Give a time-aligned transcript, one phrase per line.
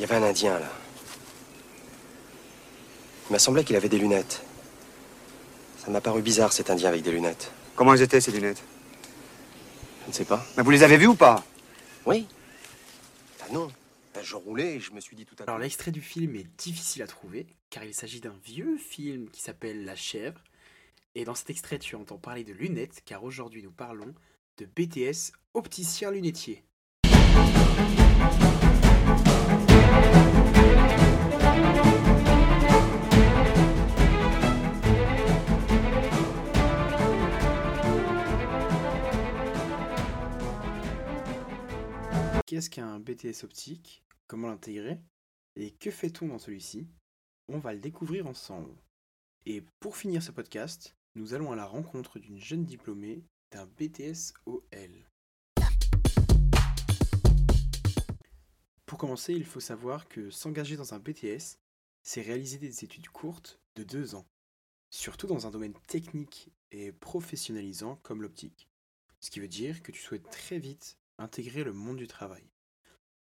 [0.00, 0.72] Il y avait un Indien là.
[3.28, 4.42] Il m'a semblé qu'il avait des lunettes.
[5.76, 7.52] Ça m'a paru bizarre cet Indien avec des lunettes.
[7.76, 8.62] Comment elles étaient ces lunettes?
[10.04, 10.42] Je ne sais pas.
[10.56, 11.44] Mais vous les avez vues ou pas?
[12.06, 12.26] Oui
[13.42, 13.68] Ah non.
[14.14, 15.62] Ben, je roulais et je me suis dit tout à Alors coup.
[15.64, 19.84] l'extrait du film est difficile à trouver car il s'agit d'un vieux film qui s'appelle
[19.84, 20.42] La chèvre.
[21.14, 24.14] Et dans cet extrait tu entends parler de lunettes car aujourd'hui nous parlons
[24.56, 26.64] de BTS opticien lunetier.
[42.46, 44.02] Qu'est-ce qu'un BTS optique?
[44.26, 44.98] Comment l'intégrer?
[45.56, 46.88] Et que fait-on dans celui-ci?
[47.48, 48.74] On va le découvrir ensemble.
[49.46, 53.22] Et pour finir ce podcast, nous allons à la rencontre d'une jeune diplômée
[53.52, 55.09] d'un BTS OL.
[58.90, 61.60] Pour commencer, il faut savoir que s'engager dans un BTS,
[62.02, 64.26] c'est réaliser des études courtes de deux ans,
[64.90, 68.68] surtout dans un domaine technique et professionnalisant comme l'optique.
[69.20, 72.42] Ce qui veut dire que tu souhaites très vite intégrer le monde du travail.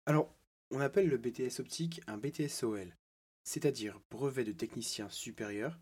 [0.05, 0.33] Alors,
[0.71, 2.95] on appelle le BTS optique un BTS OL,
[3.43, 5.77] c'est-à-dire brevet de technicien supérieur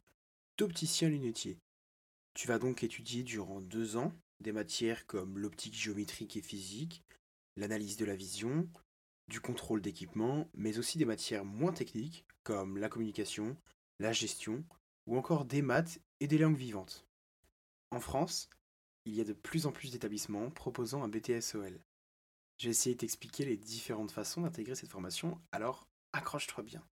[0.57, 1.59] d'opticien lunetier.
[2.33, 7.03] Tu vas donc étudier durant deux ans des matières comme l'optique géométrique et physique,
[7.57, 8.67] l'analyse de la vision,
[9.27, 13.57] du contrôle d'équipement, mais aussi des matières moins techniques comme la communication,
[13.99, 14.63] la gestion
[15.05, 17.05] ou encore des maths et des langues vivantes.
[17.91, 18.49] En France,
[19.05, 21.79] il y a de plus en plus d'établissements proposant un BTS OL.
[22.57, 26.83] J'ai essayé de t'expliquer les différentes façons d'intégrer cette formation, alors accroche-toi bien.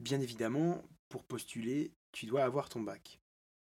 [0.00, 3.20] Bien évidemment, pour postuler, tu dois avoir ton bac.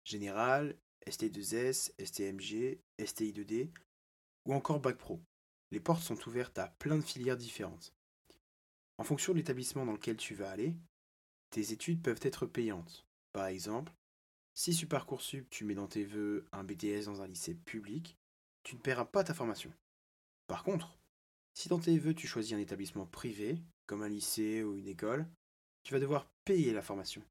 [0.05, 3.69] Général, ST2S, STMG, STI2D
[4.45, 5.21] ou encore bac pro.
[5.73, 7.95] Les portes sont ouvertes à plein de filières différentes.
[8.99, 10.77] En fonction de l'établissement dans lequel tu vas aller,
[11.49, 13.07] tes études peuvent être payantes.
[13.31, 13.91] Par exemple,
[14.53, 18.19] si sur Parcoursup tu mets dans tes vœux un BTS dans un lycée public,
[18.61, 19.73] tu ne paieras pas ta formation.
[20.45, 20.95] Par contre,
[21.55, 23.57] si dans tes vœux tu choisis un établissement privé,
[23.87, 25.27] comme un lycée ou une école,
[25.81, 27.23] tu vas devoir payer la formation.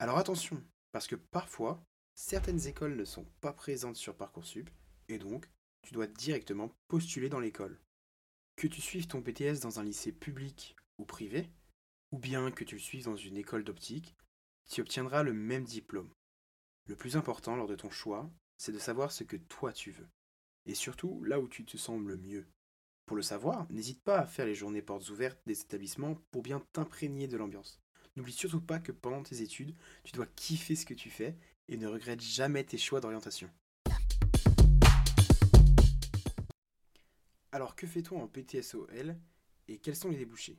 [0.00, 1.80] Alors attention, parce que parfois,
[2.16, 4.68] certaines écoles ne sont pas présentes sur Parcoursup,
[5.06, 5.48] et donc
[5.82, 7.80] tu dois directement postuler dans l'école.
[8.56, 11.50] Que tu suives ton BTS dans un lycée public ou privé,
[12.12, 14.14] ou bien que tu le suives dans une école d'optique,
[14.70, 16.10] tu obtiendras le même diplôme.
[16.88, 20.08] Le plus important lors de ton choix, c'est de savoir ce que toi tu veux,
[20.66, 22.46] et surtout là où tu te sens le mieux.
[23.06, 26.60] Pour le savoir, n'hésite pas à faire les journées portes ouvertes des établissements pour bien
[26.72, 27.80] t'imprégner de l'ambiance.
[28.16, 31.36] N'oublie surtout pas que pendant tes études, tu dois kiffer ce que tu fais
[31.68, 33.50] et ne regrette jamais tes choix d'orientation.
[37.54, 39.14] Alors que fait-on en PTSOL
[39.68, 40.58] et quels sont les débouchés?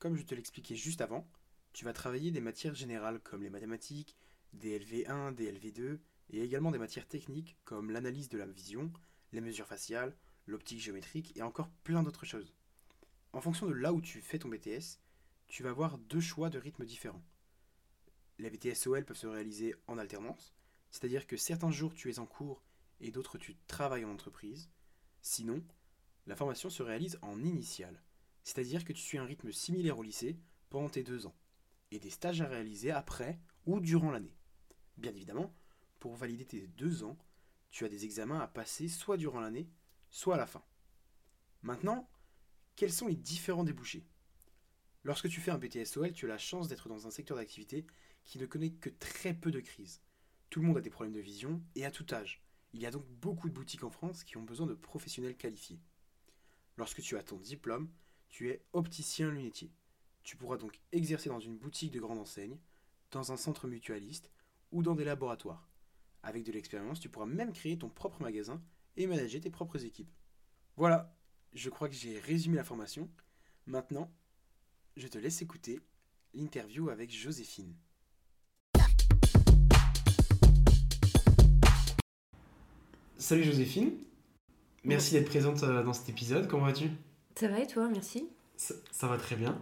[0.00, 1.30] Comme je te l'expliquais juste avant,
[1.72, 4.16] tu vas travailler des matières générales comme les mathématiques,
[4.52, 8.92] des LV1, des LV2 et également des matières techniques comme l'analyse de la vision,
[9.32, 10.16] les mesures faciales,
[10.48, 12.52] l'optique géométrique et encore plein d'autres choses.
[13.32, 14.98] En fonction de là où tu fais ton BTS,
[15.46, 17.22] tu vas avoir deux choix de rythme différents.
[18.40, 20.52] Les BTSOL peuvent se réaliser en alternance,
[20.90, 22.64] c'est-à-dire que certains jours tu es en cours
[23.00, 24.68] et d'autres tu travailles en entreprise.
[25.20, 25.62] Sinon,
[26.26, 28.02] la formation se réalise en initial,
[28.44, 30.38] c'est-à-dire que tu suis un rythme similaire au lycée
[30.70, 31.36] pendant tes deux ans,
[31.90, 34.36] et des stages à réaliser après ou durant l'année.
[34.96, 35.54] Bien évidemment,
[35.98, 37.18] pour valider tes deux ans,
[37.70, 39.68] tu as des examens à passer soit durant l'année,
[40.10, 40.64] soit à la fin.
[41.62, 42.08] Maintenant,
[42.76, 44.06] quels sont les différents débouchés?
[45.04, 47.86] Lorsque tu fais un BTSOL, tu as la chance d'être dans un secteur d'activité
[48.24, 50.00] qui ne connaît que très peu de crises.
[50.50, 52.44] Tout le monde a des problèmes de vision et à tout âge.
[52.72, 55.80] Il y a donc beaucoup de boutiques en France qui ont besoin de professionnels qualifiés.
[56.76, 57.90] Lorsque tu as ton diplôme,
[58.28, 59.70] tu es opticien lunetier.
[60.22, 62.58] Tu pourras donc exercer dans une boutique de grande enseigne,
[63.10, 64.30] dans un centre mutualiste
[64.70, 65.68] ou dans des laboratoires.
[66.22, 68.62] Avec de l'expérience, tu pourras même créer ton propre magasin
[68.96, 70.10] et manager tes propres équipes.
[70.76, 71.14] Voilà,
[71.52, 73.10] je crois que j'ai résumé la formation.
[73.66, 74.10] Maintenant,
[74.96, 75.80] je te laisse écouter
[76.32, 77.74] l'interview avec Joséphine.
[83.18, 83.92] Salut Joséphine,
[84.84, 86.90] merci d'être présente euh, dans cet épisode, comment vas-tu?
[87.34, 88.28] Ça va et toi, merci.
[88.56, 89.58] ça, ça va très bien.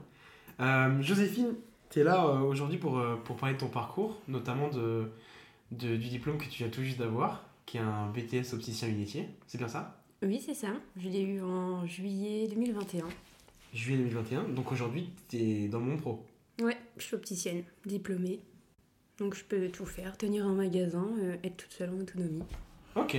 [0.61, 1.55] Euh, Joséphine,
[1.91, 5.11] tu es là euh, aujourd'hui pour, pour parler de ton parcours, notamment de,
[5.73, 9.29] de- du diplôme que tu viens tout juste d'avoir, qui est un BTS opticien lunetier,
[9.47, 9.97] c'est bien ça?
[10.23, 10.69] Oui, c'est ça.
[10.97, 13.07] Je l'ai eu en juillet 2021.
[13.73, 16.25] Juillet 2021, donc aujourd'hui tu es dans mon pro.
[16.61, 18.41] Ouais, je suis opticienne, diplômée.
[19.19, 22.43] Donc je peux tout faire, tenir un magasin, euh, être toute seule en autonomie.
[22.97, 23.17] Ok.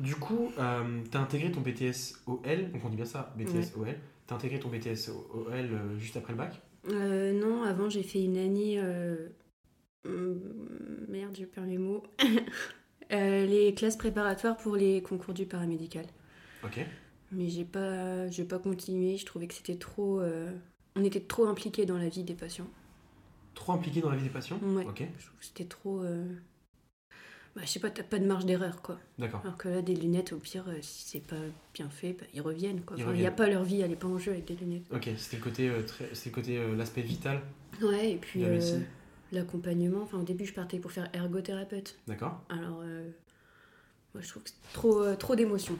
[0.00, 3.94] Du coup, tu as intégré ton BTS OL, donc on dit bien ça, BTS OL,
[4.26, 6.60] T'as intégré ton BTS OL euh, juste après le bac?
[6.90, 8.78] Euh, non, avant j'ai fait une année.
[8.78, 9.28] euh,
[10.04, 10.40] hum,
[11.08, 12.02] Merde, j'ai perdu mes mots.
[13.12, 16.04] Euh, les classes préparatoires pour les concours du paramédical.
[16.64, 16.80] Ok.
[17.30, 19.16] Mais j'ai pas, j'ai pas continué.
[19.16, 20.20] Je trouvais que c'était trop.
[20.20, 20.50] euh,
[20.96, 22.66] On était trop impliqués dans la vie des patients.
[23.54, 24.58] Trop impliqué dans la vie des patients?
[24.60, 24.84] Ouais.
[24.84, 26.02] Ok, Je trouve que c'était trop.
[27.56, 28.98] Bah, je sais pas, t'as pas de marge d'erreur quoi.
[29.18, 29.40] d'accord.
[29.42, 31.40] Alors que là, des lunettes, au pire, euh, si c'est pas
[31.72, 32.98] bien fait, bah, ils reviennent quoi.
[32.98, 34.56] Ils Enfin, Il n'y a pas leur vie, elle est pas en jeu avec des
[34.56, 34.84] lunettes.
[34.92, 37.40] Ok, c'était le côté, euh, très- c'était le côté euh, l'aspect vital
[37.80, 38.44] Ouais, et puis
[39.32, 40.02] l'accompagnement.
[40.02, 41.98] Enfin, au début, je partais pour faire ergothérapeute.
[42.06, 42.44] D'accord.
[42.50, 42.82] Alors,
[44.14, 45.78] moi, je trouve que c'est trop, trop d'émotions.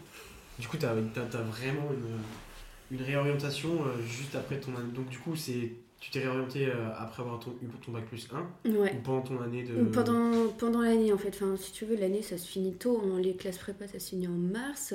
[0.58, 4.92] Du coup, t'as as, vraiment une, une réorientation juste après ton année.
[4.92, 5.72] Donc, du coup, c'est
[6.06, 8.28] tu t'es réorienté euh, après avoir ton, eu ton bac plus
[8.64, 8.94] 1 Ouais.
[8.94, 9.82] ou pendant ton année de.
[9.86, 11.30] Pendant, pendant l'année, en fait.
[11.30, 13.02] Enfin, si tu veux, l'année, ça se finit tôt.
[13.18, 14.94] Les classes prépa, ça se finit en mars.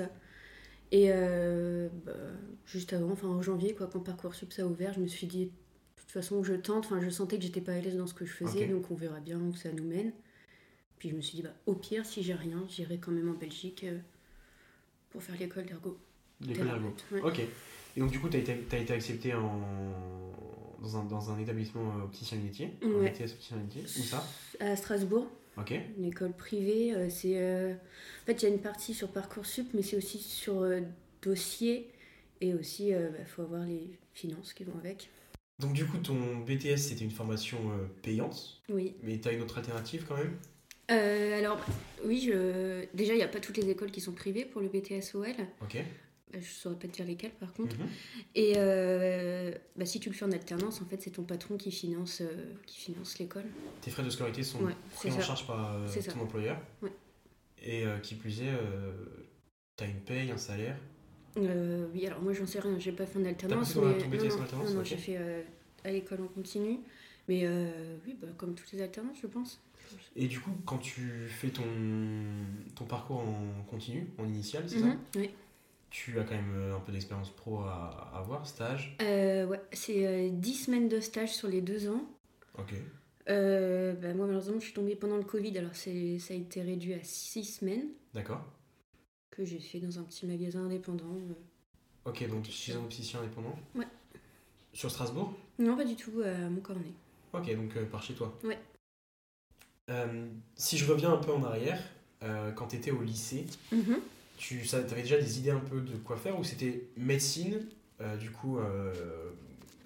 [0.93, 2.13] Et euh, bah,
[2.65, 5.47] juste avant, enfin en janvier, quoi, quand Parcoursup ça a ouvert, je me suis dit,
[5.47, 5.51] de
[5.97, 6.85] toute façon, je tente.
[6.85, 8.95] Enfin, je sentais que j'étais pas à l'aise dans ce que je faisais, donc on
[8.95, 10.13] verra bien où ça nous mène.
[10.97, 13.33] Puis je me suis dit, bah, au pire, si j'ai rien, j'irai quand même en
[13.33, 13.97] Belgique euh,
[15.09, 15.97] pour faire l'école d'ergo.
[16.39, 16.93] L'école d'ergo.
[17.11, 17.21] Ouais.
[17.21, 17.41] Ok.
[17.97, 19.59] Et donc, du coup, tu as été, t'as été accepté en,
[20.81, 23.12] dans, un, dans un établissement euh, opticien-lunetier un Ouais.
[23.12, 24.25] BTS opticien-lunetier Où ça
[24.60, 25.74] À Strasbourg, Ok.
[25.98, 27.38] une école privée, euh, c'est.
[27.38, 30.68] euh, En fait, il y a une partie sur Parcoursup, mais c'est aussi sur
[31.22, 31.89] dossier.
[32.44, 35.10] Et aussi, il faut avoir les finances qui vont avec.
[35.60, 38.95] Donc, du coup, ton BTS, c'était une formation euh, payante, Oui.
[39.04, 40.36] mais tu as une autre alternative quand même?
[40.89, 41.63] Euh, alors,
[42.04, 42.83] oui, je...
[42.95, 45.36] déjà, il n'y a pas toutes les écoles qui sont privées pour le BTS-OL.
[45.62, 45.78] Ok.
[46.33, 47.78] Je ne saurais pas te dire lesquelles, par contre.
[47.78, 47.88] Mhm.
[48.36, 51.72] Et euh, bah, si tu le fais en alternance, en fait, c'est ton patron qui
[51.72, 53.44] finance, euh, qui finance l'école.
[53.81, 55.22] Tes frais de scolarité sont Ouais, pris en ça.
[55.22, 56.12] charge par euh, ça.
[56.12, 56.57] ton employeur.
[56.81, 56.92] Ouais.
[57.63, 58.51] Et qui plus est,
[59.78, 60.78] tu as une paye, un salaire?
[61.36, 62.80] Oui, alors moi, j'en sais rien.
[62.80, 63.74] J'ai pas fait en alternance.
[63.74, 63.98] pas fait mais...
[64.04, 65.18] ton non, non, alternance, non, j'ai fait
[65.83, 66.80] à l'école en continu.
[67.28, 67.48] Mais
[68.06, 69.62] oui, bah, comme toutes les alternances, je pense.
[70.16, 71.63] Et du coup, quand tu fais ton,
[72.75, 74.86] ton parcours en continu, en initial, c'est ça?
[74.86, 75.30] Mhm, oui.
[75.91, 78.95] Tu as quand même euh, un peu d'expérience pro à, avoir, stage?
[79.01, 82.05] Euh, ouais, c'est euh, 10 semaines de stage sur les deux ans.
[82.57, 82.73] Ok.
[83.29, 86.93] Euh, bah, moi, malheureusement, je suis tombée pendant le Covid, alors ça a été réduit
[86.93, 88.41] à 6 semaines D'accord.
[89.31, 91.13] que j'ai fait dans un petit magasin indépendant.
[92.05, 93.59] Ok, donc chez un opticien indépendant?
[93.75, 93.87] Ouais.
[94.71, 95.33] Sur Strasbourg?
[95.59, 96.94] Non, pas du tout, à Montcornet.
[97.33, 98.39] Ok, donc par chez toi.
[98.45, 98.57] Ouais.
[100.55, 101.81] Si je reviens un peu en arrière,
[102.55, 103.99] quand tu étais au lycée, Mhm.
[104.41, 107.59] Tu avais déjà des idées un peu de quoi faire ou c'était médecine,
[108.01, 108.91] euh, du coup, euh,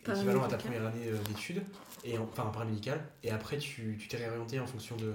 [0.07, 1.61] équivalent à ta première année euh, d'études,
[2.05, 5.11] et en- enfin paramédical, et après tu tu t'es réorienté en fonction de,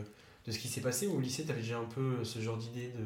[0.46, 2.58] de ce qui s'est passé ou au lycée tu avais déjà un peu ce genre
[2.58, 3.04] d'idée de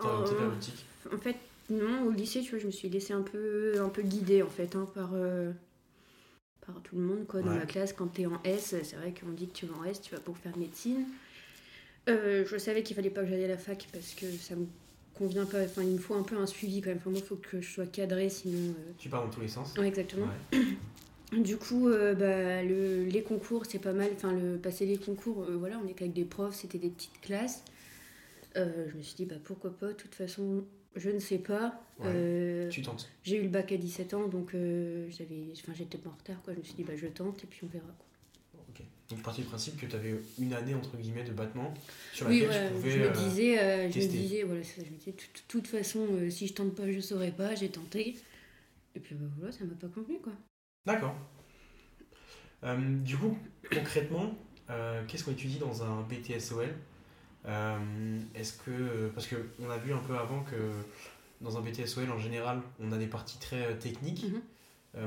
[0.00, 0.86] t'orienter vers l'optique?
[1.12, 1.36] En fait,
[1.70, 4.48] non, au lycée, tu vois, je me suis laissée un peu, un peu guider, en
[4.48, 5.52] fait, hein, par, euh,
[6.66, 7.58] par tout le monde, quoi, dans Ouais.
[7.58, 7.92] ma classe.
[7.92, 10.20] Quand t'es en S, c'est vrai qu'on dit que tu vas en S, tu vas
[10.20, 11.04] pour faire médecine.
[12.08, 14.66] Euh, je savais qu'il fallait pas que j'aille à la fac parce que ça me
[15.18, 15.62] convient pas.
[15.64, 16.98] Enfin, il me faut un peu un suivi quand même.
[16.98, 18.70] Enfin, moi, il faut que je sois cadrée, sinon.
[18.70, 20.26] euh, Tu pars dans tous les sens Ouais, exactement.
[20.52, 20.58] Ouais.
[21.42, 24.08] Du coup, euh, bah, le- les concours, c'est pas mal.
[24.14, 27.20] Enfin, le, passer les concours, euh, voilà, on était avec des profs, c'était des petites
[27.20, 27.62] classes.
[28.56, 30.64] Euh, je me suis dit, bah, pourquoi pas, de toute façon,
[30.96, 31.82] je ne sais pas.
[32.00, 32.68] Ouais.
[32.70, 33.10] Tu tentes.
[33.24, 36.40] J'ai eu le bac à 17 ans, donc j'avais, enfin, j'étais pas en retard.
[36.42, 36.54] Quoi.
[36.54, 37.84] Je me suis dit, bah, je tente et puis on verra.
[37.98, 38.06] Quoi.
[39.10, 41.72] Donc parti du principe que tu avais une année entre guillemets de battement
[42.12, 42.90] sur Oui, laquelle voilà, tu pouvais.
[42.90, 45.16] je me euh, disais, euh, je me disais, voilà, ça, je me disais, de
[45.48, 48.16] toute- façon, euh, si je tente pas, je saurais pas, j'ai tenté.
[48.94, 50.32] Et puis bah, voilà, ça m'a pas convenu, quoi.
[50.84, 51.14] D'accord.
[52.64, 53.38] Euh, du coup,
[53.72, 54.34] concrètement,
[55.06, 56.68] qu'est-ce qu'on étudie dans un BTSOL
[58.34, 59.08] Est-ce que.
[59.14, 60.56] Parce qu'on a vu un peu avant que
[61.40, 64.42] dans un BTSOL, en général, on a des parties très techniques, Mhm.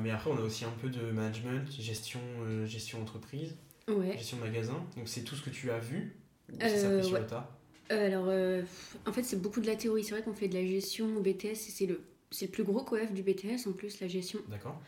[0.04, 2.22] Mais après, on a aussi un peu de management, gestion,
[2.66, 3.56] gestion entreprise,
[3.94, 4.18] Ouais.
[4.18, 4.84] gestion magasin.
[4.98, 6.16] Donc, c'est tout ce que tu as vu
[6.52, 7.20] ou ça Euh, sur ouais.
[7.22, 7.58] le tas
[7.92, 8.62] Euh, alors, euh,
[9.06, 10.04] en fait, c'est beaucoup de la théorie.
[10.04, 12.02] C'est vrai qu'on fait de la gestion au BTS, et c'est le,
[12.48, 14.40] plus gros coef du BTS en plus, la gestion.
[14.50, 14.82] D'accord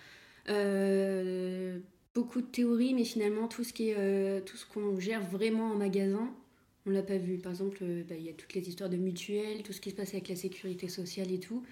[0.49, 1.79] Euh,
[2.15, 5.75] beaucoup de théorie, mais finalement, tout ce, qui est, tout ce qu'on gère vraiment en
[5.75, 6.29] magasin,
[6.85, 7.37] on l'a pas vu.
[7.37, 9.95] Par exemple, bah, il y a toutes les histoires de mutuelles, tout ce qui se
[9.95, 11.63] passe avec la sécurité sociale et tout.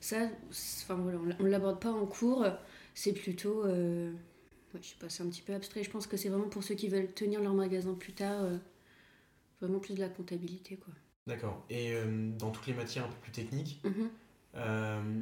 [0.00, 2.46] Ça, enfin, voilà, on ne l'aborde pas en cours.
[2.94, 3.64] C'est plutôt.
[3.64, 4.12] euh,
[4.76, 5.82] ouais, je sais pas, c'est un petit peu abstrait.
[5.82, 8.42] Je pense que c'est vraiment pour ceux qui veulent tenir leur magasin plus tard.
[8.42, 8.58] euh,
[9.60, 10.92] vraiment plus de la comptabilité, quoi.
[11.26, 11.64] D'accord.
[11.70, 14.10] Et euh, dans toutes les matières un peu plus techniques, Mhm.
[14.56, 15.20] Euh,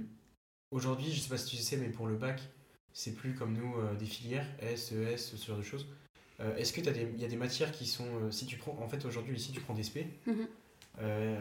[0.71, 2.41] Aujourd'hui, je sais pas si tu sais, mais pour le bac,
[2.93, 5.87] c'est plus comme nous des filières, S, ES, ce genre de choses.
[6.57, 8.31] Est-ce que tu il y a des matières qui sont.
[8.33, 10.03] si tu prends, en fait, aujourd'hui, ici, tu prends des SP.
[10.27, 10.49] Mhm.
[11.01, 11.39] Euh,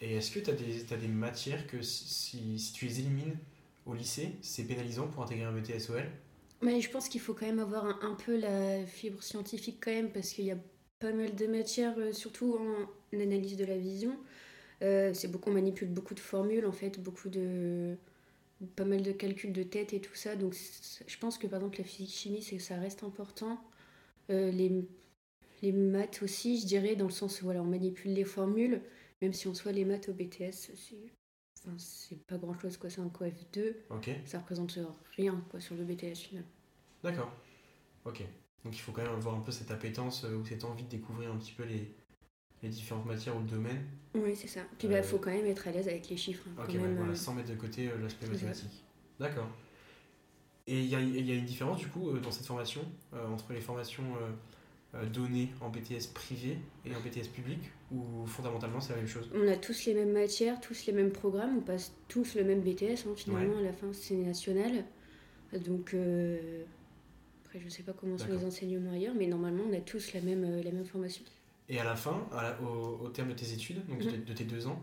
[0.00, 3.00] et est-ce que tu as, des t'as des matières que si, si, si tu les
[3.00, 3.36] élimines
[3.86, 6.08] au lycée, c'est pénalisant pour intégrer un BTS-OL
[6.62, 9.90] Mais je pense qu'il faut quand même avoir un, un peu la fibre scientifique quand
[9.90, 10.58] même, parce qu'il y a
[11.00, 14.16] pas mal de matières, euh, surtout en analyse de la vision.
[14.82, 17.96] Euh, c'est beaucoup, on manipule beaucoup de formules, en fait, beaucoup de...
[18.76, 20.36] pas mal de calculs de tête et tout ça.
[20.36, 20.54] Donc
[21.06, 23.60] je pense que par exemple la physique-chimie, c'est ça reste important.
[24.30, 24.72] Euh, les,
[25.62, 28.82] les maths aussi, je dirais, dans le sens où voilà, on manipule les formules,
[29.22, 31.12] même si en soi les maths au BTS, c'est
[31.64, 32.90] enfin, c'est pas grand-chose, quoi.
[32.90, 34.78] C'est un coef 2, Ok, ça représente
[35.16, 36.44] rien, quoi, sur le BTS final.
[37.02, 37.32] d'accord.
[38.04, 38.22] Ok.
[38.64, 40.88] Donc il faut quand même avoir un peu cette appétence euh, ou cette envie de
[40.90, 41.94] découvrir un petit peu les,
[42.62, 43.84] les différentes matières ou le domaine.
[44.14, 44.62] Oui, c'est ça.
[44.78, 46.44] Puis il Euh, faut quand même être à l'aise avec les chiffres.
[46.48, 48.84] hein, Ok, quand ouais, même, voilà, euh, sans mettre de côté euh, l'aspect mathématique.
[49.18, 49.48] D'accord.
[50.66, 52.82] Et il y a, y a une différence du coup dans cette formation
[53.14, 54.04] euh, entre les formations
[55.12, 59.30] données en BTS privé et en BTS public ou fondamentalement c'est la même chose?
[59.34, 62.60] On a tous les mêmes matières, tous les mêmes programmes, on passe tous le même
[62.60, 64.84] BTS, hein, finalement, à la fin c'est national.
[65.66, 66.64] Donc, euh,
[67.44, 70.20] après je sais pas comment sont les enseignements ailleurs, mais normalement on a tous la
[70.20, 71.24] même, euh, la même formation.
[71.68, 74.24] Et à la fin, à la- au, au terme de tes études, donc de, Mhm.
[74.24, 74.80] de tes deux ans,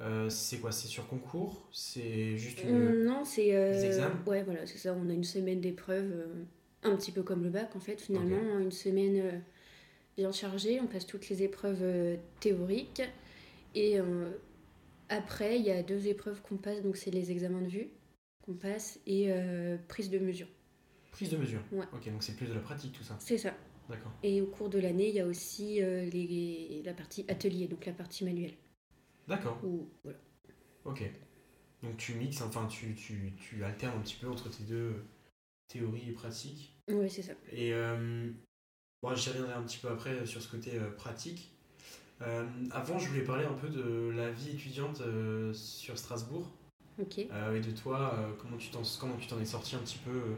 [0.00, 0.72] euh, c'est quoi?
[0.72, 1.68] C'est sur concours?
[1.72, 2.70] C'est juste une.
[2.70, 3.54] Hum, non, c'est...
[3.54, 4.18] euh, des examens?
[4.26, 6.44] Ouais, voilà, c'est ça, on a une semaine d'épreuves, euh,
[6.84, 9.38] un petit peu comme le bac en fait, finalement, une semaine euh,
[10.16, 13.02] bien chargée, on passe toutes les épreuves euh, théoriques.
[13.74, 14.30] Et euh,
[15.08, 17.88] après, il y a deux épreuves qu'on passe, donc c'est les examens de vue
[18.42, 19.30] qu'on passe et
[19.88, 20.48] prise de mesure.
[21.12, 21.60] Prise de mesure.
[21.72, 21.86] Ouais.
[21.94, 23.16] Ok, donc c'est plus de la pratique tout ça.
[23.18, 23.54] C'est ça.
[23.88, 24.12] D'accord.
[24.22, 27.86] Et au cours de l'année, il y a aussi euh, les, la partie atelier, donc
[27.86, 28.54] la partie manuelle.
[29.28, 29.60] D'accord.
[30.02, 30.18] Voilà.
[30.84, 31.02] Ok.
[31.82, 35.04] Donc tu mixes, enfin tu, tu, tu alternes un petit peu entre tes deux
[35.68, 36.72] théories et pratiques.
[36.88, 37.32] Ouais, c'est ça.
[37.52, 38.30] Et euh,
[39.02, 41.50] bon, j'y reviendrai un petit peu après sur ce côté euh, pratique.
[42.22, 46.48] Euh, avant, je voulais parler un peu de la vie étudiante euh, sur Strasbourg
[47.00, 47.18] Ok.
[47.18, 49.98] euh, et de toi, euh, comment tu t'en comment tu t'en es sorti un petit
[50.04, 50.10] peu.
[50.12, 50.34] euh,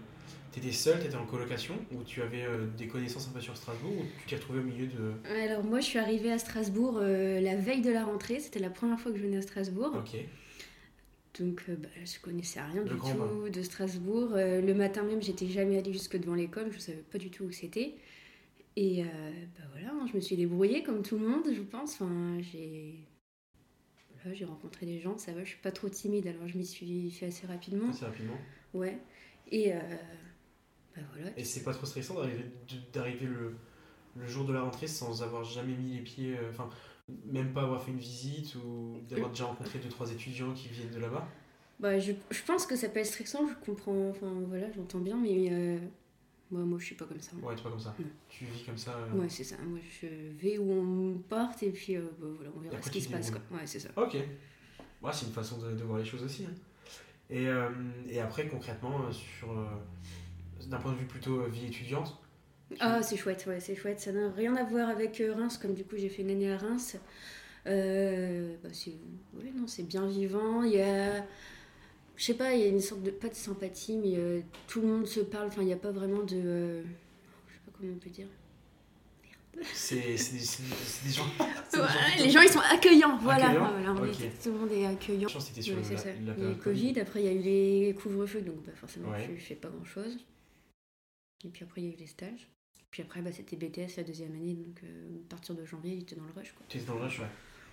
[0.53, 3.93] T'étais seul, t'étais en colocation ou tu avais euh, des connaissances un peu sur Strasbourg
[3.93, 5.13] ou tu t'es retrouvé au milieu de.
[5.43, 8.41] Alors moi, je suis arrivée à Strasbourg euh, la veille de la rentrée.
[8.41, 9.93] C'était la première fois que je venais à Strasbourg.
[9.95, 10.17] Ok.
[11.39, 14.31] Donc euh, bah, je connaissais rien Le du tout de Strasbourg.
[14.33, 16.73] Euh, le matin même, j'étais jamais allée jusque devant l'école.
[16.73, 17.95] Je savais pas du tout où c'était.
[18.77, 19.07] Et euh,
[19.59, 21.95] bah voilà, hein, je me suis débrouillée comme tout le monde, je pense.
[21.95, 22.95] Enfin, j'ai
[24.23, 25.45] voilà, j'ai rencontré des gens, ça va.
[25.45, 27.89] Je suis pas trop timide, alors je m'y suis fait assez rapidement.
[27.91, 28.37] Assez rapidement.
[28.75, 28.99] Ouais.
[29.51, 29.79] Et euh,
[30.95, 31.31] bah voilà.
[31.39, 32.15] Et c'est pas trop stressant
[32.93, 33.55] d'arriver le,
[34.17, 36.51] le jour de la rentrée sans avoir jamais mis les pieds, euh,
[37.27, 40.91] même pas avoir fait une visite ou d'avoir déjà rencontré deux trois étudiants qui viennent
[40.91, 41.27] de là-bas.
[41.79, 45.17] Bah, je, je pense que ça peut être stressant, je comprends, enfin voilà, j'entends bien,
[45.17, 45.79] mais euh,
[46.51, 47.33] moi, moi je suis pas comme ça.
[47.43, 47.95] Ouais, tu pas comme ça.
[47.99, 48.07] Non.
[48.29, 48.97] Tu vis comme ça.
[48.97, 49.57] euh, Ouais, c'est ça.
[49.59, 50.07] Moi, je
[50.39, 53.09] vais où on me porte et puis euh, bah, voilà, on verra ce qui se
[53.11, 53.31] passe.
[53.31, 53.41] Quoi.
[53.53, 53.91] Ouais, c'est ça.
[53.97, 54.15] Ok.
[54.15, 56.45] Ouais, c'est une façon de, de voir les choses aussi.
[56.47, 56.55] hein.
[57.29, 57.47] Et,
[58.09, 59.49] et après, concrètement, sur
[60.69, 62.17] d'un point de vue plutôt vie étudiante.
[62.81, 64.01] Ah, c'est chouette, ouais, c'est chouette.
[64.01, 66.51] Ça n'a rien à voir avec euh, Reims, comme du coup j'ai fait une année
[66.53, 66.97] à Reims.
[67.67, 68.91] Euh, bah, c'est
[69.35, 70.63] ouais, non, c'est bien vivant.
[70.63, 71.25] Il y a,
[72.17, 74.81] je sais pas, il y a une sorte de pas de sympathie, mais euh, tout
[74.81, 75.49] le monde se parle.
[75.49, 76.83] Enfin, il n'y a pas vraiment de, euh,
[77.49, 78.29] je sais pas comment on peut dire.
[79.73, 81.27] C'est c'est des, c'est des- c'est des gens.
[81.71, 81.79] c'est
[82.19, 83.51] des les gens ils sont accueillants, voilà.
[83.89, 85.29] On est- tout le monde est accueillant.
[85.29, 86.09] Je pense que c'était sur Ouais, la, ça.
[86.09, 87.39] la Il y a eu Covid, après il y a eu
[87.87, 89.27] les couvre-feux, donc bah, forcément Ouais.
[89.27, 90.19] tu fais pas grand-chose.
[91.45, 92.51] Et puis après il y a eu les stages.
[92.97, 96.01] Puis après bah, c'était BTS la deuxième année, donc euh, à partir de janvier il
[96.01, 96.55] était dans le rush.
[96.67, 97.27] Tu étais dans le rush, ouais.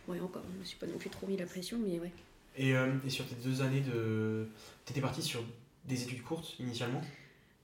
[0.10, 2.12] Ouais encore, je me suis pas non plus trop mis la pression, mais ouais.
[2.58, 4.50] Et, euh, et sur tes deux années de.
[4.84, 5.42] T'étais parti sur
[5.86, 7.00] des études courtes initialement?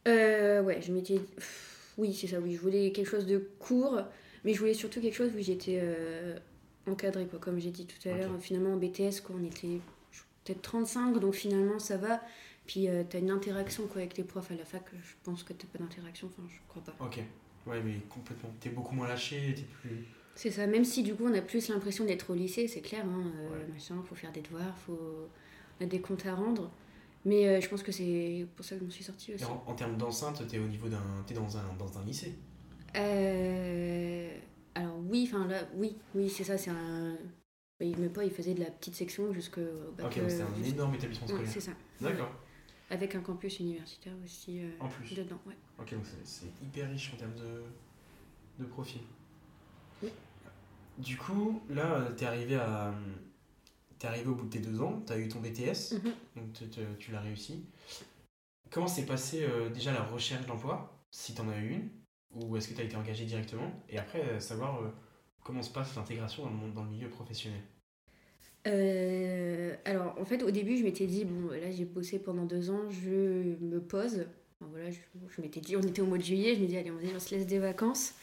[0.08, 1.20] Euh, ouais, je m'étais...
[1.98, 4.04] Oui, c'est ça, oui, je voulais quelque chose de court,
[4.46, 6.40] mais je voulais surtout quelque chose où j'étais euh,
[6.88, 7.40] encadrée, quoi.
[7.40, 9.82] Comme j'ai dit tout à l'heure, finalement en BTS, quoi, on était
[10.46, 12.22] peut-être 35, donc finalement ça va.
[12.68, 15.52] Puis euh, t'as une interaction quoi, avec les profs à la fac, je pense que
[15.52, 16.96] t'as pas d'interaction, enfin je crois pas.
[17.04, 17.20] Ok.
[17.68, 18.50] Ouais, mais complètement.
[18.60, 20.06] T'es beaucoup moins lâché, t'es plus.
[20.36, 23.06] C'est ça, même si du coup on a plus l'impression d'être au lycée, c'est clair,
[23.06, 23.68] hein, euh, Ouais.
[23.74, 25.28] machin, faut faire des devoirs, faut...
[25.80, 26.72] on a des comptes à rendre.
[27.26, 29.44] Mais euh, je pense que c'est pour ça que je m'en suis sortie aussi.
[29.44, 31.04] Et en, en termes d'enceinte, t'es au niveau d'un.
[31.28, 32.34] T'es dans un, dans un lycée.
[32.96, 34.30] Euh,
[34.76, 37.18] alors oui, enfin là, oui, oui, c'est ça, c'est un...
[37.82, 39.62] Mais pas, il faisait de la petite section jusqu'au
[39.98, 40.08] bac.
[40.08, 41.52] ok, donc c'était un euh, énorme établissement ouais, scolaire.
[41.54, 41.72] c'est ça.
[42.02, 42.32] D'accord.
[42.90, 45.14] Avec un campus universitaire aussi euh, En plus.
[45.16, 45.56] dedans, ouais.
[45.80, 47.64] Ok, donc c'est- hyper riche en termes de,
[48.60, 49.02] de profil.
[50.02, 50.10] Oui.
[50.98, 52.94] Du coup, là, t'es arrivé à.
[54.00, 56.14] T'es arrivé au bout de tes deux ans, t'as eu ton BTS, Mhm.
[56.38, 57.66] donc te- te- tu l'as réussi.
[58.72, 61.90] Comment s'est passé euh, déjà la recherche d'emploi, si t'en as eu une,
[62.32, 63.72] ou est-ce que t'as été engagé directement?
[63.90, 64.90] Et après, euh, savoir euh,
[65.44, 67.62] comment se passe l'intégration dans, dans le milieu professionnel?
[68.70, 72.70] Euh, alors, en fait, au début, je m'étais dit, bon, là, j'ai bossé pendant deux
[72.70, 74.26] ans, je me pose.
[74.62, 74.98] Enfin, voilà, je,
[75.36, 77.20] je m'étais dit, on était au mois de juillet, je me dis, allez, on, on
[77.20, 78.14] se laisse des vacances.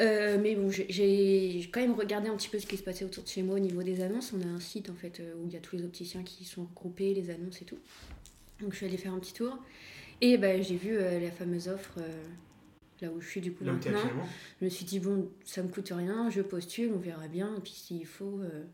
[0.00, 3.24] Euh, mais bon, j'ai- quand même regardé un petit peu ce qui se passait autour
[3.24, 4.32] de chez moi au niveau des annonces.
[4.32, 6.44] On a un site, en fait, euh, où il y a tous les opticiens qui
[6.44, 7.78] sont regroupés, les annonces et tout.
[8.60, 9.58] Donc, je suis allée faire un petit tour.
[10.20, 11.98] Et bah, j'ai vu euh, la fameuse offre,
[13.00, 13.98] là où je suis du coup Là maintenant.
[14.60, 17.60] Je me suis dit, bon, ça me coûte rien, je postule, on verra bien, et
[17.60, 18.64] puis s'il faut, euh,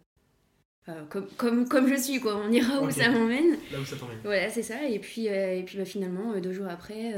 [0.88, 3.56] euh, comme, comme, comme je suis, quoi, on ira où ça m'emmène.
[3.72, 4.18] Là où ça t'emmène.
[4.24, 4.88] Voilà, c'est ça.
[4.88, 7.12] Et puis, euh, et puis bah, finalement, euh, deux jours après,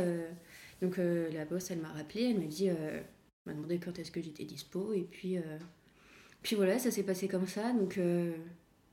[0.82, 2.70] donc la boss, elle m'a rappelé, elle m'a dit,
[3.46, 5.37] m'a demandé quand est-ce que j'étais dispo, et puis,
[6.42, 7.98] puis voilà, ça s'est passé comme ça, donc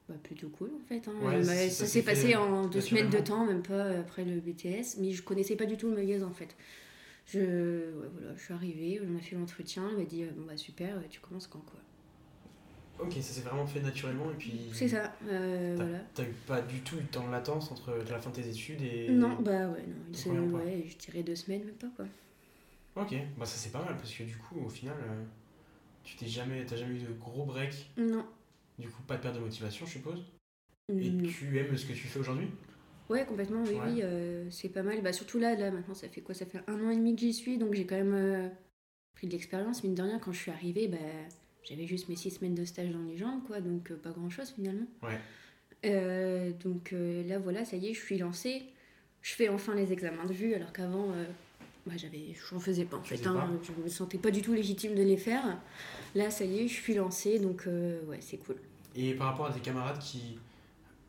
[0.10, 1.08] bah, plutôt cool en fait.
[1.08, 1.14] hein.
[1.26, 5.12] Ouais, ça- s'est passé en deux semaines de temps, même pas après le BTS, mais
[5.12, 6.56] je connaissais pas du tout le magasin en fait.
[7.28, 10.58] Je, ouais, voilà, je suis arrivée, on a fait l'entretien, elle m'a dit, bon bah
[10.58, 11.80] super, tu commences quand quoi.
[13.00, 14.70] Ok, ça s'est vraiment fait naturellement et puis.
[14.74, 16.00] C'est ça, euh, T'as voilà.
[16.14, 18.48] t'as eu pas du tout eu de temps de latence entre la fin de tes
[18.48, 19.10] études et.
[19.10, 20.60] Non, bah ouais, non, premier emploi.
[20.62, 22.06] ouais, je dirais deux semaines, même pas quoi.
[22.96, 25.24] Ok, bah ça c'est pas mal parce que du coup, au final, euh,
[26.06, 27.90] tu t'es jamais, t'as jamais eu de gros break.
[27.98, 28.26] Non.
[28.80, 30.24] Du coup, pas de perte de motivation, je suppose.
[30.90, 32.48] Et tu aimes ce que tu fais aujourd'hui?
[33.10, 33.82] Ouais, complètement, oui, Ouais.
[33.88, 35.02] oui, euh, c'est pas mal.
[35.02, 36.34] Bah, surtout là, là, maintenant, ça fait quoi?
[36.34, 38.48] Ça fait un an et demi que j'y suis, donc j'ai quand même euh,
[39.14, 39.84] pris de l'expérience.
[39.84, 40.98] Mine de rien, quand je suis arrivée, bah,
[41.68, 44.30] j'avais juste mes six semaines de stage dans les jambes, quoi, donc euh, pas grand
[44.30, 44.88] chose finalement.
[45.04, 45.20] Ouais.
[45.86, 48.64] Euh, donc euh, là, voilà, ça y est, je suis lancée.
[49.22, 51.26] Je fais enfin les examens de vue, alors qu'avant, euh,
[51.86, 53.26] bah, j'avais, j'en faisais pas en fait.
[53.28, 53.34] hein.
[53.34, 55.60] pas je me sentais pas du tout légitime de les faire.
[56.14, 57.68] Là, ça y est, je suis lancée, donc
[58.08, 58.56] ouais, c'est cool.
[58.96, 60.38] Et par rapport à tes camarades qui,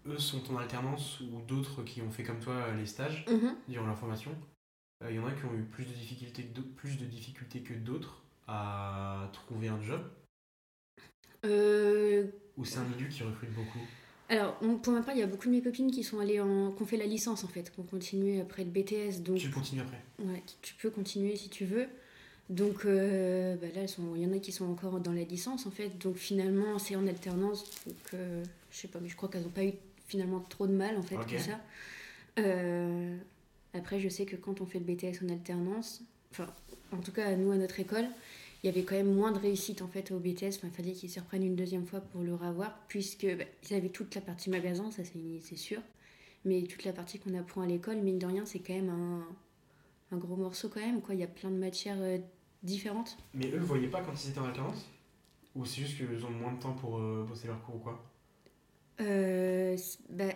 [0.07, 3.55] eux, sont en alternance ou d'autres qui ont fait comme toi les stages Mhm.
[3.69, 4.35] durant leur formation,
[5.09, 7.61] il y en a qui ont eu plus de difficultés que d'autres, plus de difficultés
[7.61, 10.01] que d'autres à trouver un job?
[12.57, 13.79] Ou c'est un milieu qui recrute beaucoup
[14.29, 16.73] Alors, pour ma part, il y a beaucoup de mes copines qui sont allées en...
[16.73, 19.23] qui ont fait la licence en fait, qui ont continué après le BTS.
[19.23, 21.87] Donc, Tu continues après ouais, tu peux continuer si tu veux.
[22.49, 23.83] Donc euh, bah là,
[24.15, 25.99] il y en a qui sont encore dans la licence en fait.
[25.99, 27.65] Donc finalement, c'est en alternance.
[27.87, 29.73] Donc euh, je sais pas, mais je crois qu'elles n'ont pas eu
[30.07, 31.27] finalement trop de mal en fait Ok.
[31.33, 31.59] que ça.
[32.39, 33.17] Euh,
[33.75, 36.47] après, je sais que quand on fait le BTS en alternance, enfin,
[36.93, 38.07] en tout cas, nous à notre école,
[38.67, 40.57] il y avait quand même moins de réussite en fait au BTS.
[40.57, 43.77] Enfin, il fallait qu'ils se reprennent une deuxième fois pour le revoir, puisque bah, ils
[43.77, 45.81] avaient toute la partie magasin, ça c'est sûr.
[46.45, 49.25] Mais toute la partie qu'on apprend à l'école, mine de rien, c'est quand même un,
[50.11, 51.01] un gros morceau quand même.
[51.01, 51.15] Quoi.
[51.15, 52.19] Il y a plein de matières euh,
[52.65, 53.17] différentes.
[53.35, 54.85] Mais eux le voyaient pas quand ils étaient en alternance?
[55.55, 58.05] Ou c'est juste qu'ils ont moins de temps pour euh, bosser leur cours ou quoi?
[59.01, 59.77] Euh,
[60.11, 60.35] bah,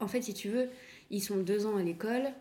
[0.00, 0.70] en fait, si tu veux,
[1.10, 2.32] ils sont deux ans à l'école.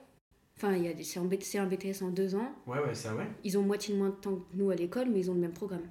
[0.57, 2.55] Enfin, il y a des- c'est en B- c'est un BTS en deux ans.
[2.65, 3.27] Ouais, ouais, ça ouais.
[3.43, 5.51] Ils ont moitié moins de temps que nous à l'école, mais ils ont le même
[5.53, 5.83] programme.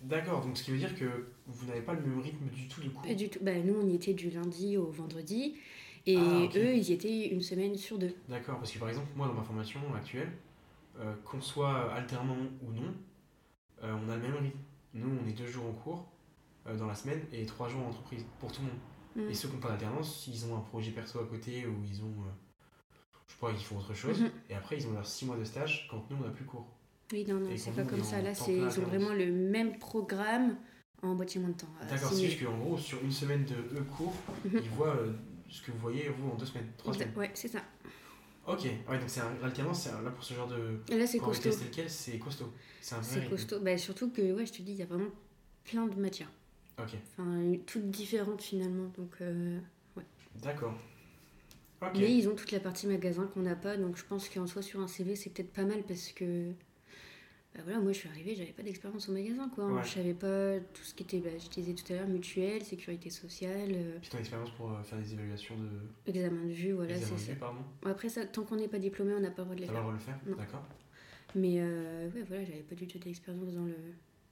[0.00, 1.04] D'accord, donc ce qui veut dire que
[1.46, 3.02] vous n'avez pas le même rythme du tout de cours.
[3.02, 3.38] Pas du tout.
[3.42, 5.54] Bah, nous, on y était du lundi au vendredi.
[6.06, 8.14] Et Ah, eux, ils y étaient une semaine sur deux.
[8.28, 10.30] D'accord, parce que par exemple, moi dans ma formation actuelle,
[10.98, 12.94] euh, qu'on soit alternant ou non,
[13.82, 14.58] euh, on a le même rythme.
[14.94, 16.06] Nous, on est deux jours en cours
[16.66, 19.26] euh, dans la semaine et trois jours en entreprise pour tout le monde.
[19.28, 19.30] Mm.
[19.30, 22.02] Et ceux qui n'ont pas d'alternance, ils ont un projet perso à côté ou ils
[22.02, 22.12] ont.
[23.24, 24.20] Euh, je sais pas, ils font autre chose.
[24.20, 24.30] Mhm.
[24.50, 26.66] Et après, ils ont leurs six mois de stage quand nous, on n'a plus cours.
[27.12, 28.20] Oui, non, non, c'est pas comme ça.
[28.22, 28.88] Là, c'est, ils ont alternance.
[28.88, 30.56] vraiment le même programme
[31.02, 31.68] en moitié moins de temps.
[31.80, 34.60] à D'accord, c'est juste qu'en gros, sur une semaine de cours, Mhm.
[34.62, 35.12] ils voient euh,
[35.50, 37.12] ce que vous voyez vous en deux semaines, trois semaines.
[37.16, 37.60] Ouais, c'est ça.
[38.46, 40.78] Ok, ouais, donc c'est un- un- là pour ce genre de.
[40.94, 41.50] Là, c'est costaud.
[41.88, 42.52] c'est costaud.
[42.80, 43.60] C'est un costaud.
[43.60, 45.08] Bah, surtout que, ouais, je te dis, il y a vraiment
[45.64, 46.30] plein de matières.
[46.78, 48.90] Ok, Enfin, toutes différentes finalement.
[48.98, 49.58] Donc, euh,
[50.42, 50.74] d'accord.
[51.96, 53.76] Mais ils ont toute la partie magasin qu'on n'a pas.
[53.76, 56.50] Donc, je pense qu'en soi, sur un CV, c'est peut-être pas mal parce que.
[57.56, 59.72] Bah voilà, moi je suis arrivée, j'avais pas d'expérience au magasin quoi.
[59.72, 59.80] Ouais.
[59.84, 63.10] Je savais pas tout ce qui était, bah, je disais tout à l'heure, mutuelle, sécurité
[63.10, 66.10] sociale, euh, Puis ton expérience pour euh, faire des évaluations de.
[66.10, 67.32] examen de vue, voilà, examen c'est de ça.
[67.34, 67.60] vue, pardon.
[67.86, 69.72] Après ça, tant qu'on n'est pas diplômé, on n'a pas le droit de les T'as
[69.74, 70.14] pas le faire.
[70.18, 70.36] droit de le faire Non.
[70.36, 70.64] D'accord.
[71.36, 73.76] Mais euh, ouais, voilà, j'avais pas du tout d'expérience dans le.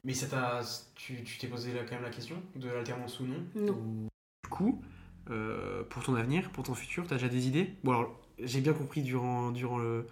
[0.02, 0.60] Mais ça t'a.
[0.96, 3.72] Tu tu t'es posé là, quand même la question de l'alternance ou non Non.
[3.72, 4.08] Ou-
[4.42, 4.80] Du coup,
[5.30, 7.70] euh, pour ton avenir, pour ton futur, t'as déjà des idées?
[7.85, 10.06] Bon, alors, j'ai bien compris durant, durant le.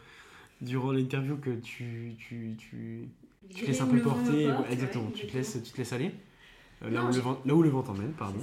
[0.60, 3.08] Durant l'interview que tu, tu, tu,
[3.48, 6.12] tu te laisses un peu porter, ouais, exactement, tu te laisses, tu te laisses aller,
[6.82, 8.40] euh, là, Non, où le vent, là où le vent t'emmène, pardon.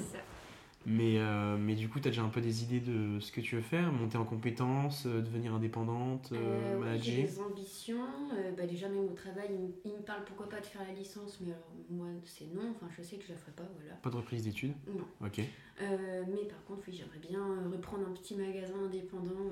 [0.89, 3.41] Mais, euh, mais du coup, tu as déjà un peu des idées de ce que
[3.41, 7.26] tu veux faire, monter en compétences, euh, devenir indépendante, euh, oui, j'ai manager.
[7.26, 8.08] des ambitions.
[8.56, 10.93] Bah, déjà, même au travail, il, me- il me parle pourquoi pas de faire la
[10.93, 12.71] licence, mais alors moi, c'est non.
[12.71, 13.95] Enfin, je sais que je la ferai pas, voilà.
[13.95, 14.73] Pas de reprise d'études.
[14.88, 15.04] Non.
[15.26, 15.39] Ok.
[15.80, 19.52] Mais par contre, oui, j'aimerais bien reprendre un petit magasin indépendant,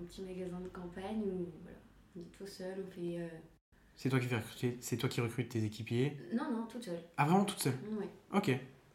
[0.00, 1.78] un petit magasin de campagne où voilà,
[2.16, 3.28] on est tout seul, on fait.
[3.96, 6.16] C'est toi qui fais recruter, c'est toi qui recrutes tes équipiers.
[6.32, 7.00] Non, non, toute seule.
[7.18, 7.76] Ah vraiment toute seule.
[7.98, 8.08] Ouais.
[8.32, 8.50] Ok.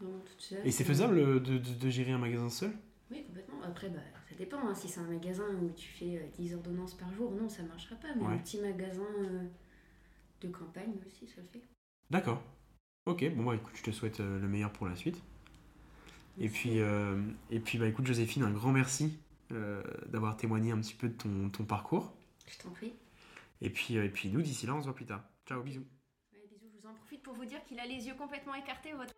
[0.06, 0.66] Vraiment toute seule.
[0.66, 2.72] Et c'est faisable euh, de, de- de gérer un magasin seul?
[3.12, 3.62] Oui, complètement.
[3.64, 4.58] Après, bah, ça dépend.
[4.68, 4.74] hein.
[4.76, 7.96] Si c'est un magasin où tu fais euh, 10 ordonnances par jour, non, ça marchera
[7.98, 8.08] pas.
[8.16, 8.34] Mais Ouais.
[8.34, 9.44] un petit magasin euh,
[10.42, 11.62] de campagne aussi, ça le fait.
[12.10, 12.42] D'accord.
[13.08, 15.22] Ok, bon bah écoute, je te souhaite euh, le meilleur pour la suite.
[16.40, 19.14] Et puis, euh, et puis bah écoute Joséphine, un grand merci
[19.52, 22.14] euh, d'avoir témoigné un petit peu de ton, ton parcours.
[22.48, 22.94] Je t'en prie.
[23.62, 25.24] Et puis, euh, et puis nous, d'ici là, on se voit plus tard.
[25.48, 25.86] Ciao, bisous.
[26.34, 28.92] Ouais, bisous, je vous en profite pour vous dire qu'il a les yeux complètement écartés,
[28.94, 29.14] votre.